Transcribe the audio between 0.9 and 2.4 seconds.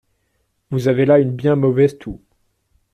là une bien mauvaise toux.